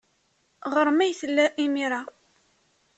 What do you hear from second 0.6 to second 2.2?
Ɣer-m ay tella imir-a.